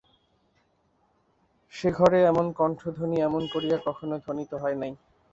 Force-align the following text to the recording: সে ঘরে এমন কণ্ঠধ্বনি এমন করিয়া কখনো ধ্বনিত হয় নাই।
সে 1.73 1.89
ঘরে 1.91 2.19
এমন 2.23 2.45
কণ্ঠধ্বনি 2.53 3.17
এমন 3.21 3.43
করিয়া 3.53 3.77
কখনো 3.85 4.15
ধ্বনিত 4.23 4.51
হয় 4.53 4.77
নাই। 4.77 4.91